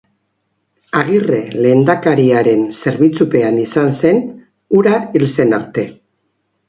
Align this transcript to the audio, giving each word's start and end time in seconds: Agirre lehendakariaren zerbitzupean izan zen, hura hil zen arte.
Agirre 1.01 1.41
lehendakariaren 1.65 2.63
zerbitzupean 2.79 3.63
izan 3.67 3.93
zen, 4.01 4.23
hura 4.79 4.97
hil 5.05 5.29
zen 5.35 5.55
arte. 5.63 5.85